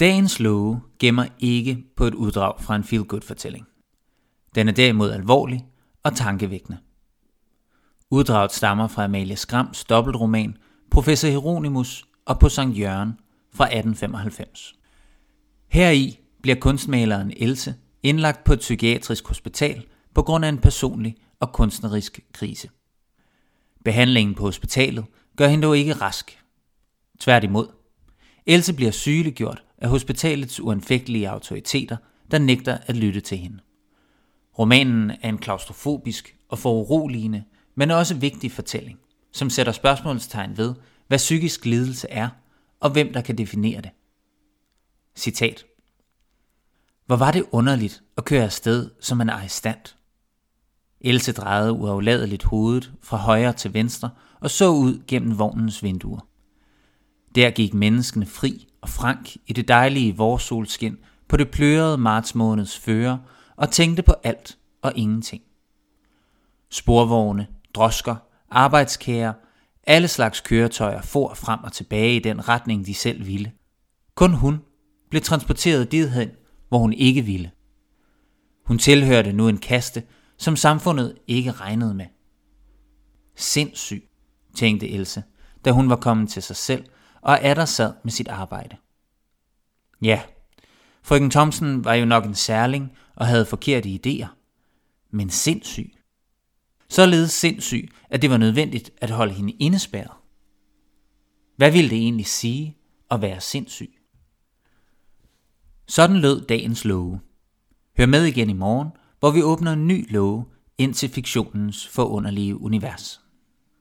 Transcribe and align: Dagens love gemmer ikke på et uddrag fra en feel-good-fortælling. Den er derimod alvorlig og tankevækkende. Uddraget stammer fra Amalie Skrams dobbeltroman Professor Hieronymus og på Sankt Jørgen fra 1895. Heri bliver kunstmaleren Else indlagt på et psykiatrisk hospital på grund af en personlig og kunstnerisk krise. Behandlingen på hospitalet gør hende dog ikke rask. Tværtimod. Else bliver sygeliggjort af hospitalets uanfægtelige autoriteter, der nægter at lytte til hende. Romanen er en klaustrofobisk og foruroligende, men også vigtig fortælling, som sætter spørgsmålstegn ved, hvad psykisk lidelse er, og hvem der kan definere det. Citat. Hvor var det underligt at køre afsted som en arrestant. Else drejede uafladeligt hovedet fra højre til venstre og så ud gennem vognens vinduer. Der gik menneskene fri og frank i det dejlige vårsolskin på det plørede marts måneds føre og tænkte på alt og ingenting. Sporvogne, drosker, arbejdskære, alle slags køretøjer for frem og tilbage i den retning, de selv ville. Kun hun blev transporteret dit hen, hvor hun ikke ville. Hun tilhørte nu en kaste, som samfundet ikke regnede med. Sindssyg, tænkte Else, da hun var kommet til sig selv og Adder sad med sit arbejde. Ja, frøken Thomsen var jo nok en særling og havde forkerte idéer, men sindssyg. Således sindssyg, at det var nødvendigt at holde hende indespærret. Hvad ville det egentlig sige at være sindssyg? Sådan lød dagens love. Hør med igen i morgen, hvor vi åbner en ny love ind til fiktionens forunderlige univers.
Dagens 0.00 0.40
love 0.40 0.80
gemmer 0.98 1.26
ikke 1.38 1.84
på 1.96 2.04
et 2.04 2.14
uddrag 2.14 2.60
fra 2.60 2.76
en 2.76 2.84
feel-good-fortælling. 2.84 3.66
Den 4.54 4.68
er 4.68 4.72
derimod 4.72 5.10
alvorlig 5.10 5.66
og 6.02 6.16
tankevækkende. 6.16 6.78
Uddraget 8.10 8.52
stammer 8.52 8.88
fra 8.88 9.04
Amalie 9.04 9.36
Skrams 9.36 9.84
dobbeltroman 9.84 10.56
Professor 10.90 11.28
Hieronymus 11.28 12.04
og 12.24 12.38
på 12.38 12.48
Sankt 12.48 12.78
Jørgen 12.78 13.12
fra 13.54 13.64
1895. 13.64 14.74
Heri 15.68 16.18
bliver 16.42 16.56
kunstmaleren 16.60 17.32
Else 17.36 17.74
indlagt 18.02 18.44
på 18.44 18.52
et 18.52 18.58
psykiatrisk 18.58 19.28
hospital 19.28 19.84
på 20.14 20.22
grund 20.22 20.44
af 20.44 20.48
en 20.48 20.58
personlig 20.58 21.16
og 21.40 21.52
kunstnerisk 21.52 22.20
krise. 22.32 22.68
Behandlingen 23.84 24.34
på 24.34 24.42
hospitalet 24.42 25.04
gør 25.36 25.48
hende 25.48 25.66
dog 25.66 25.78
ikke 25.78 25.92
rask. 25.92 26.44
Tværtimod. 27.20 27.66
Else 28.46 28.74
bliver 28.74 28.90
sygeliggjort 28.90 29.62
af 29.78 29.88
hospitalets 29.88 30.60
uanfægtelige 30.60 31.30
autoriteter, 31.30 31.96
der 32.30 32.38
nægter 32.38 32.78
at 32.86 32.96
lytte 32.96 33.20
til 33.20 33.38
hende. 33.38 33.58
Romanen 34.58 35.10
er 35.10 35.28
en 35.28 35.38
klaustrofobisk 35.38 36.36
og 36.48 36.58
foruroligende, 36.58 37.44
men 37.74 37.90
også 37.90 38.14
vigtig 38.14 38.52
fortælling, 38.52 38.98
som 39.32 39.50
sætter 39.50 39.72
spørgsmålstegn 39.72 40.56
ved, 40.56 40.74
hvad 41.08 41.18
psykisk 41.18 41.64
lidelse 41.64 42.08
er, 42.10 42.28
og 42.80 42.90
hvem 42.90 43.12
der 43.12 43.20
kan 43.20 43.38
definere 43.38 43.80
det. 43.80 43.90
Citat. 45.16 45.64
Hvor 47.06 47.16
var 47.16 47.30
det 47.30 47.44
underligt 47.52 48.02
at 48.16 48.24
køre 48.24 48.44
afsted 48.44 48.90
som 49.00 49.20
en 49.20 49.30
arrestant. 49.30 49.96
Else 51.00 51.32
drejede 51.32 51.72
uafladeligt 51.72 52.42
hovedet 52.42 52.92
fra 53.02 53.16
højre 53.16 53.52
til 53.52 53.74
venstre 53.74 54.10
og 54.40 54.50
så 54.50 54.68
ud 54.68 55.02
gennem 55.06 55.38
vognens 55.38 55.82
vinduer. 55.82 56.20
Der 57.38 57.50
gik 57.50 57.74
menneskene 57.74 58.26
fri 58.26 58.68
og 58.80 58.88
frank 58.88 59.36
i 59.46 59.52
det 59.52 59.68
dejlige 59.68 60.16
vårsolskin 60.16 60.96
på 61.28 61.36
det 61.36 61.50
plørede 61.50 61.98
marts 61.98 62.34
måneds 62.34 62.78
føre 62.78 63.20
og 63.56 63.70
tænkte 63.70 64.02
på 64.02 64.14
alt 64.24 64.58
og 64.82 64.92
ingenting. 64.96 65.42
Sporvogne, 66.70 67.46
drosker, 67.74 68.16
arbejdskære, 68.50 69.34
alle 69.86 70.08
slags 70.08 70.40
køretøjer 70.40 71.02
for 71.02 71.34
frem 71.34 71.64
og 71.64 71.72
tilbage 71.72 72.16
i 72.16 72.18
den 72.18 72.48
retning, 72.48 72.86
de 72.86 72.94
selv 72.94 73.26
ville. 73.26 73.52
Kun 74.14 74.34
hun 74.34 74.58
blev 75.10 75.22
transporteret 75.22 75.92
dit 75.92 76.10
hen, 76.10 76.30
hvor 76.68 76.78
hun 76.78 76.92
ikke 76.92 77.22
ville. 77.22 77.50
Hun 78.66 78.78
tilhørte 78.78 79.32
nu 79.32 79.48
en 79.48 79.58
kaste, 79.58 80.02
som 80.38 80.56
samfundet 80.56 81.14
ikke 81.26 81.52
regnede 81.52 81.94
med. 81.94 82.06
Sindssyg, 83.36 84.08
tænkte 84.54 84.90
Else, 84.90 85.22
da 85.64 85.70
hun 85.70 85.90
var 85.90 85.96
kommet 85.96 86.30
til 86.30 86.42
sig 86.42 86.56
selv 86.56 86.84
og 87.20 87.44
Adder 87.44 87.64
sad 87.64 87.92
med 88.04 88.12
sit 88.12 88.28
arbejde. 88.28 88.76
Ja, 90.02 90.22
frøken 91.02 91.30
Thomsen 91.30 91.84
var 91.84 91.94
jo 91.94 92.04
nok 92.04 92.24
en 92.24 92.34
særling 92.34 92.92
og 93.14 93.26
havde 93.26 93.46
forkerte 93.46 93.88
idéer, 93.88 94.26
men 95.10 95.30
sindssyg. 95.30 95.92
Således 96.88 97.30
sindssyg, 97.30 97.88
at 98.10 98.22
det 98.22 98.30
var 98.30 98.36
nødvendigt 98.36 98.90
at 99.00 99.10
holde 99.10 99.32
hende 99.32 99.52
indespærret. 99.52 100.12
Hvad 101.56 101.70
ville 101.70 101.90
det 101.90 101.98
egentlig 101.98 102.26
sige 102.26 102.76
at 103.10 103.22
være 103.22 103.40
sindssyg? 103.40 103.90
Sådan 105.88 106.16
lød 106.16 106.46
dagens 106.46 106.84
love. 106.84 107.20
Hør 107.98 108.06
med 108.06 108.24
igen 108.24 108.50
i 108.50 108.52
morgen, 108.52 108.88
hvor 109.18 109.30
vi 109.30 109.42
åbner 109.42 109.72
en 109.72 109.86
ny 109.86 110.12
love 110.12 110.44
ind 110.78 110.94
til 110.94 111.08
fiktionens 111.08 111.88
forunderlige 111.88 112.60
univers. 112.60 113.20